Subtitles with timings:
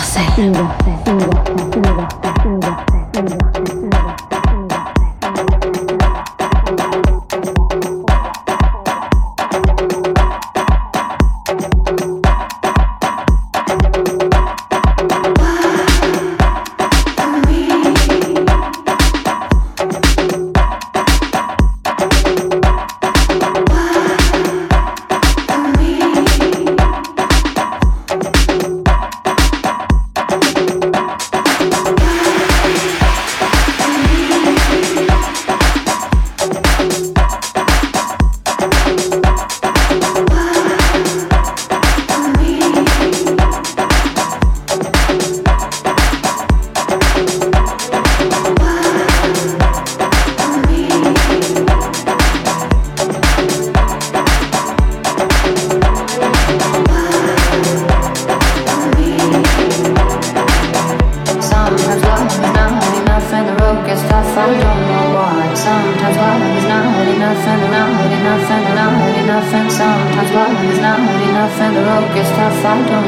[0.00, 0.20] 哇塞！
[0.54, 1.39] 哇塞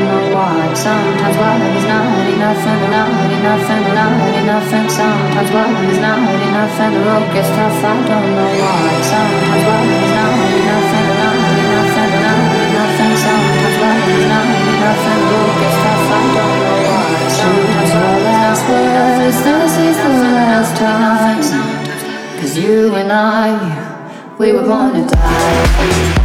[0.04, 0.74] know why.
[0.74, 3.86] Sometimes love is not enough and enough and
[4.42, 7.84] enough and sometimes love is not enough and the road gets tough.
[7.84, 8.82] I don't know why.
[9.02, 15.04] Sometimes love is not enough and enough and enough and sometimes love is not enough
[15.12, 16.10] and the road gets tough.
[16.12, 17.10] I don't know why.
[17.38, 21.42] Sometimes all that's worth is this is the last time.
[22.40, 23.54] Cause you and I,
[24.38, 26.21] we were born to die.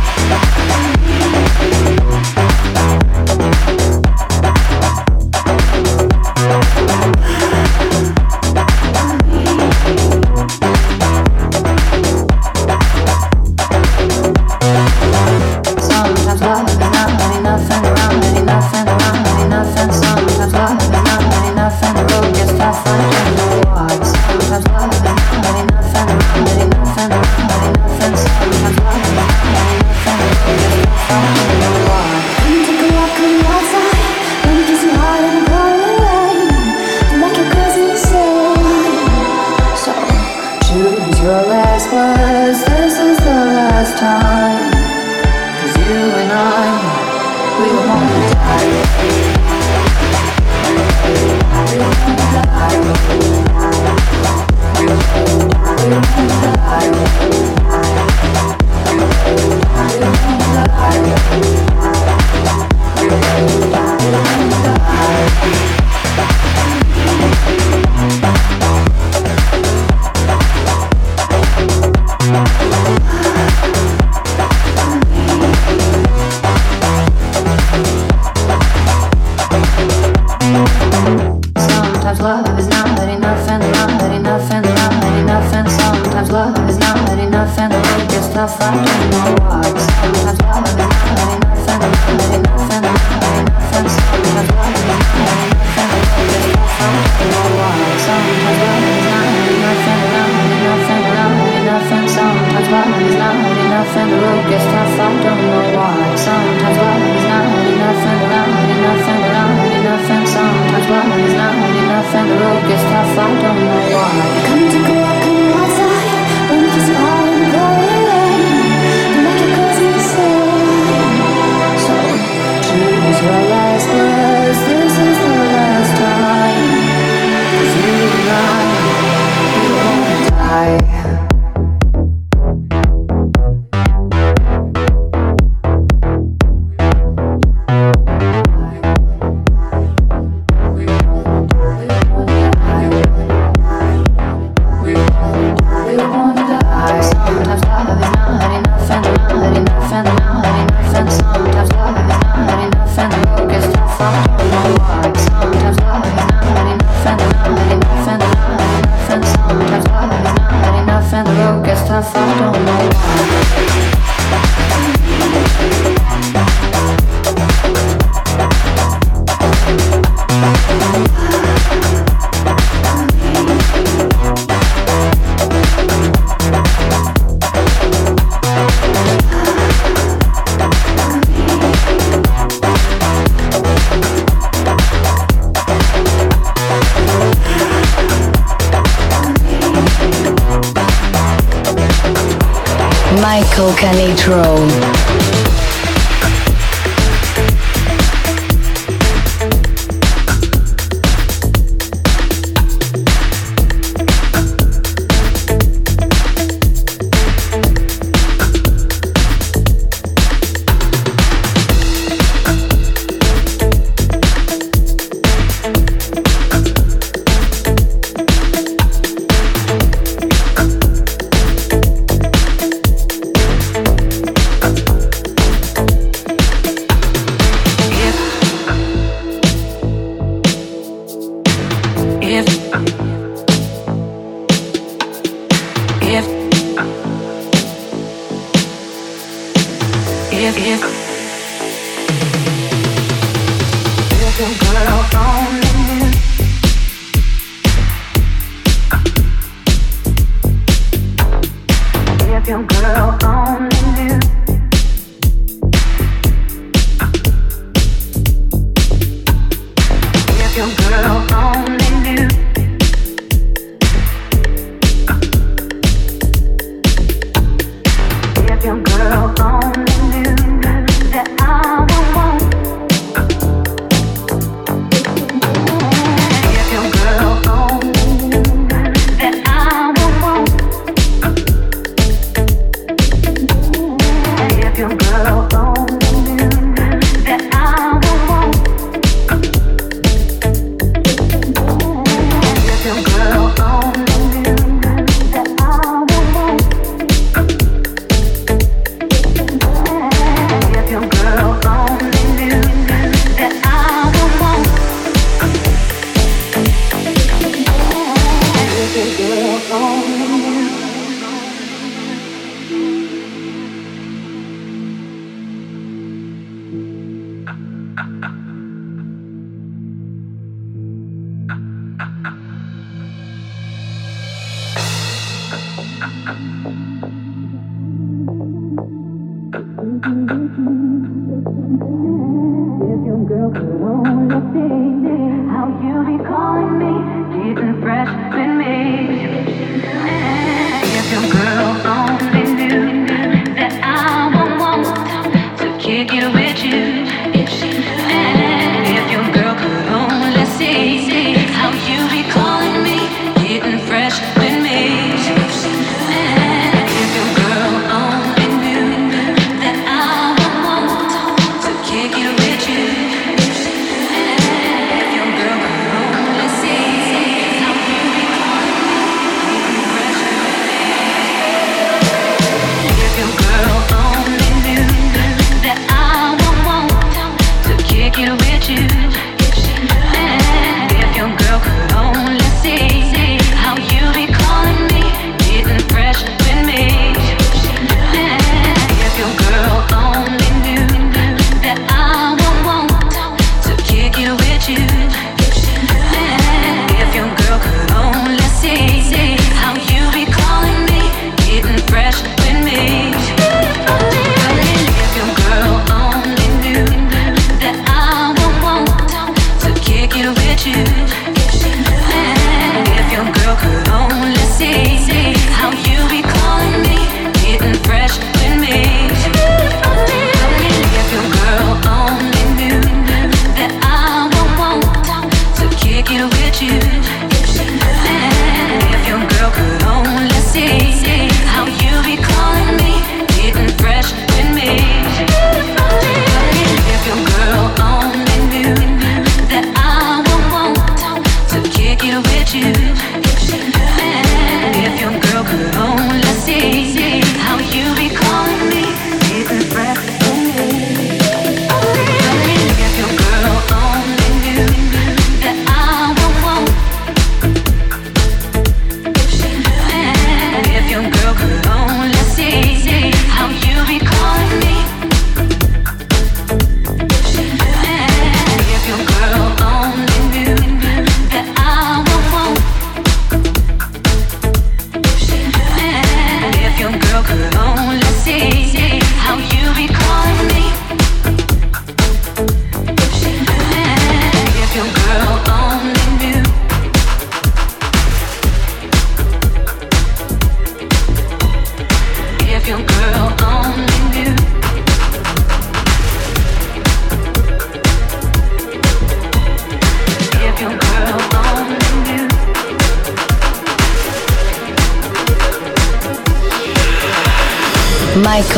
[88.38, 89.47] safado não.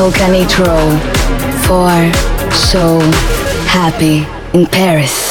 [0.10, 1.00] Michael Canitrot
[1.68, 3.00] for So
[3.68, 4.26] Happy
[4.58, 5.29] in Paris.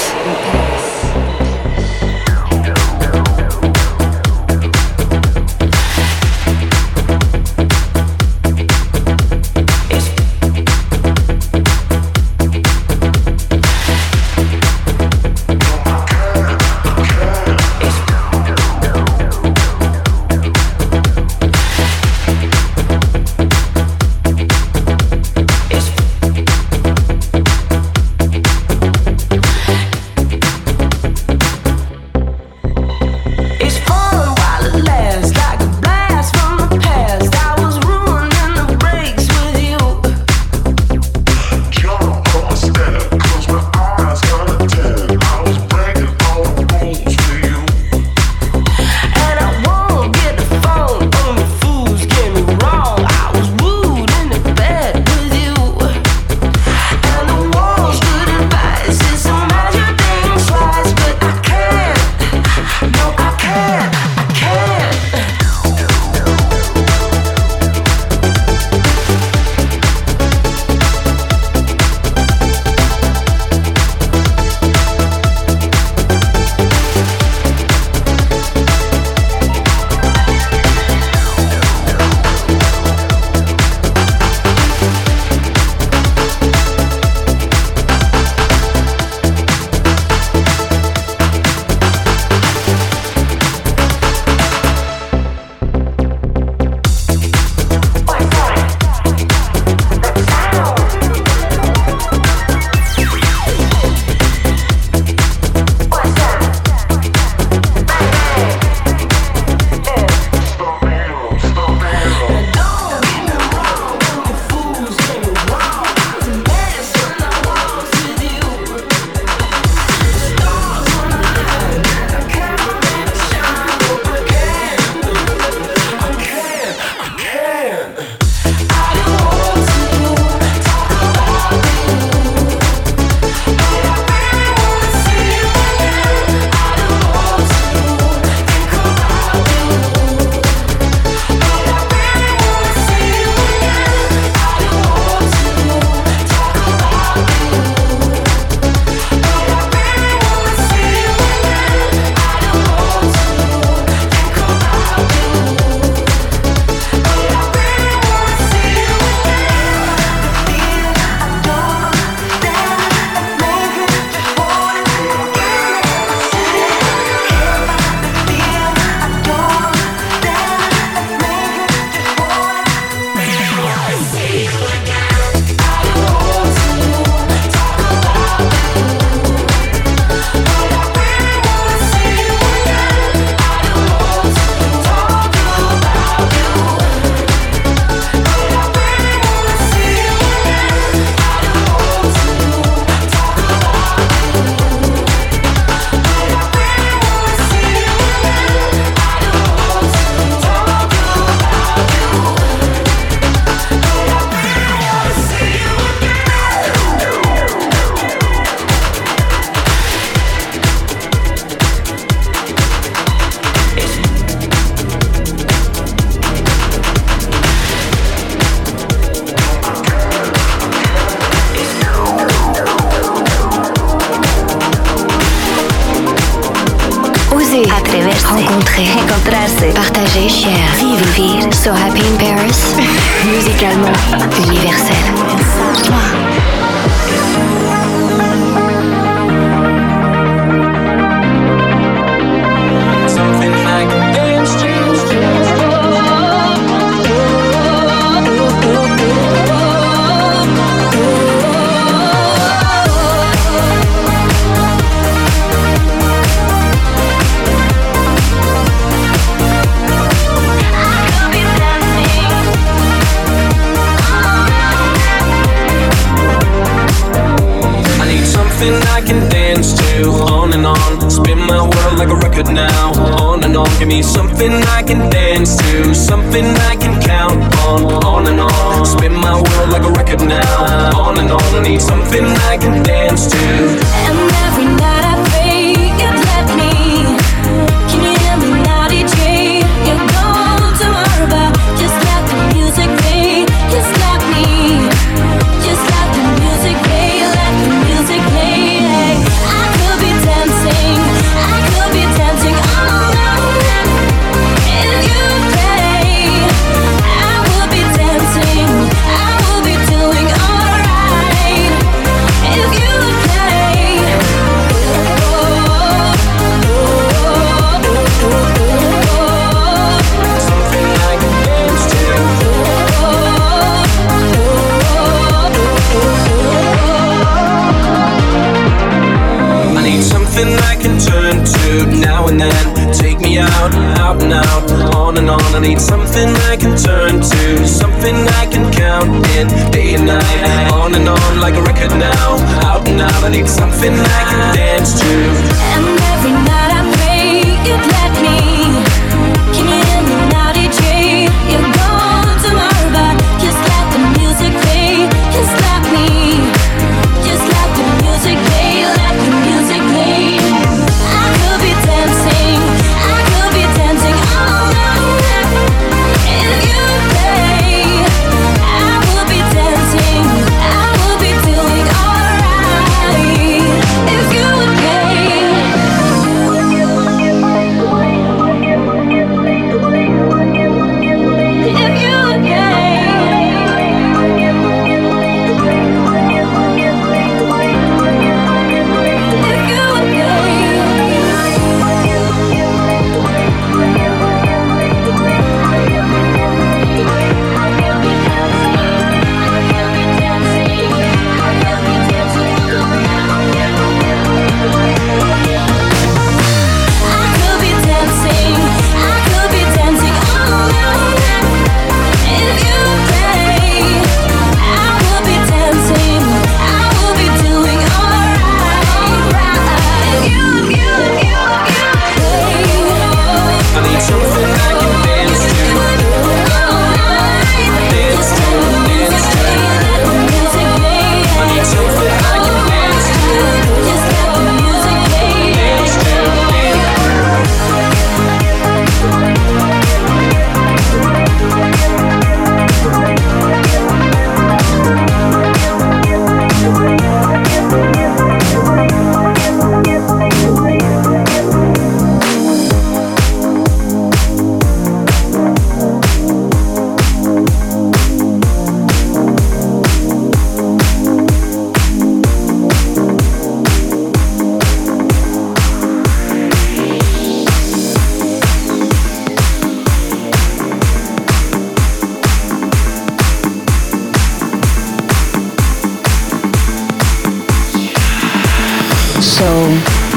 [479.39, 479.69] So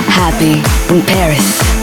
[0.09, 1.80] happy in Paris.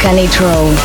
[0.00, 0.78] Canitrot.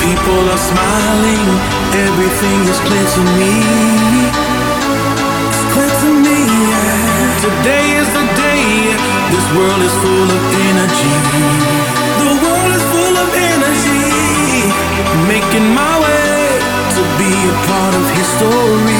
[0.00, 1.46] People are smiling,
[1.92, 3.54] everything is clear to me.
[5.48, 7.40] It's clear to me, yeah.
[7.44, 8.64] Today is the day,
[9.30, 10.39] this world is full of
[18.40, 18.99] story.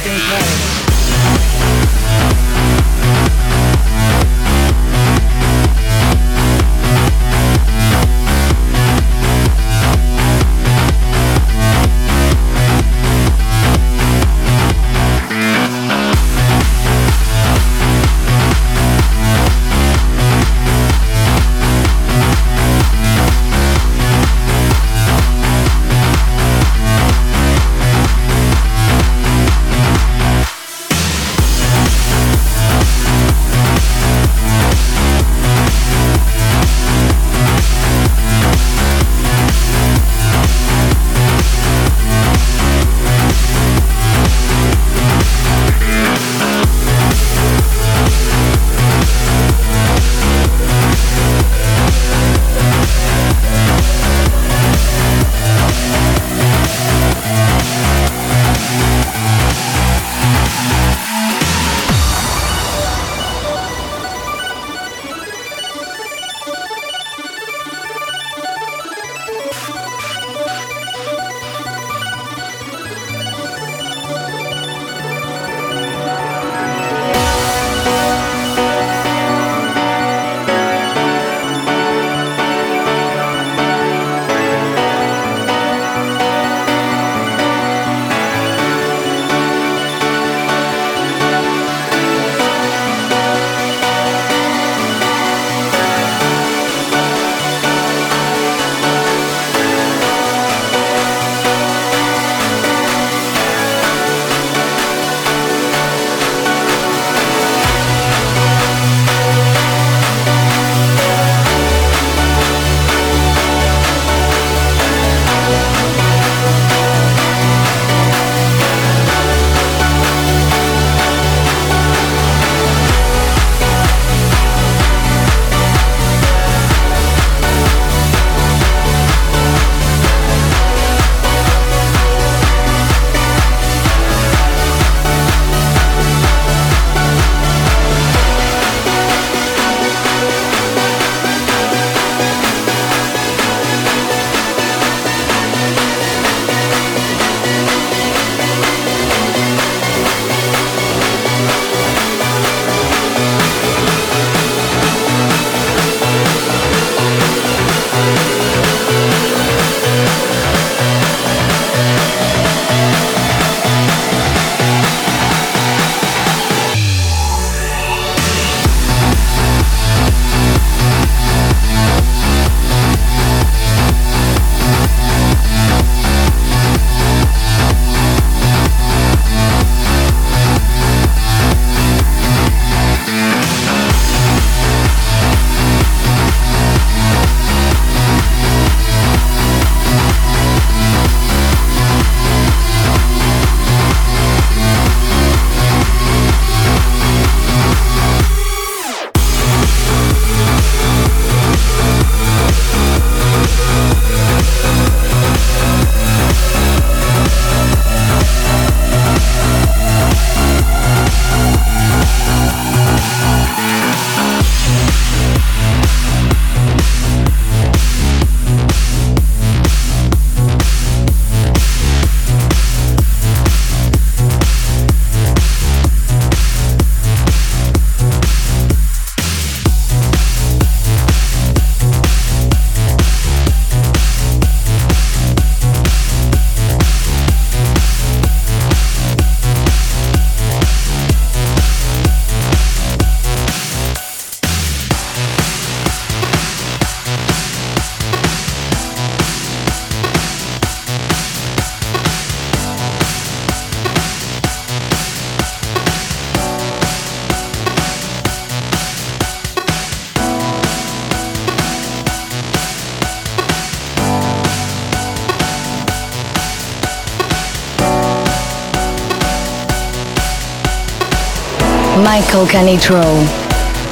[272.03, 273.27] Michael Canitrot.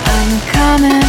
[0.05, 1.08] I'm coming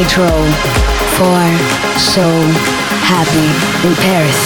[0.00, 0.48] Michael Canitrot
[1.18, 1.36] for
[1.98, 2.24] So
[3.04, 3.48] Happy
[3.86, 4.40] in Paris.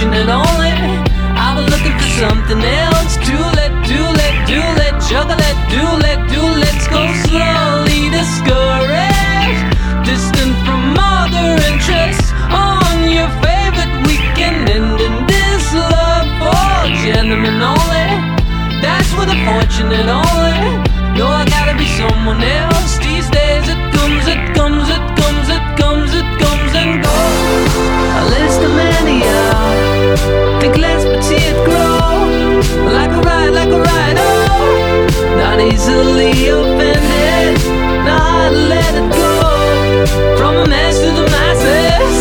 [0.00, 0.72] searching and only
[1.36, 3.16] I've been looking for something else.
[3.16, 9.62] Do let, do let, do let, juggle it, do let, do let's go slowly discouraged.
[10.04, 18.08] Distant from other interests on your favorite weekend ending this love for gentlemen only.
[18.80, 20.80] That's with a fortune and only.
[21.16, 22.99] No, I gotta be someone else.
[33.52, 35.06] Like a ride, oh.
[35.36, 37.58] Not easily offended,
[38.04, 40.36] not let it go.
[40.36, 42.14] From a mess to the masses,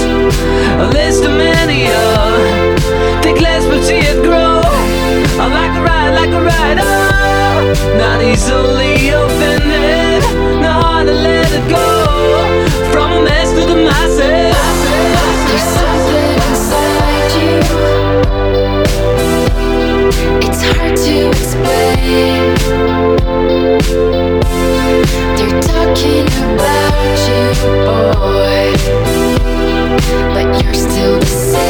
[0.83, 1.21] a less
[1.85, 2.49] uh,
[3.65, 4.61] but see it grow.
[5.37, 5.81] Like a
[6.13, 7.73] like a ride, oh.
[7.97, 10.23] Not easily offended,
[10.61, 11.87] not let it go.
[12.91, 14.88] From a mess to the masses.
[30.33, 31.69] But you're still the same.